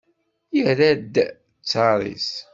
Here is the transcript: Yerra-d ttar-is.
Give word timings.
Yerra-d 0.57 1.15
ttar-is. 1.61 2.29